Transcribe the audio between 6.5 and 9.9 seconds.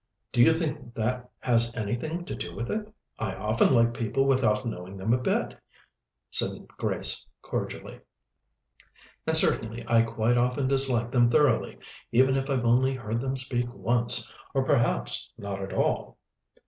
Grace cordially; "and certainly